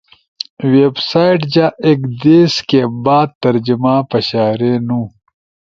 ویب 0.73 0.95
سائٹ 1.09 1.39
جا 1.53 1.67
ایک 1.85 1.99
دھیس 2.21 2.53
کے 2.69 2.81
بعد 3.05 3.27
ترجمہ 3.43 3.95
پشارینُو۔ 4.09 5.01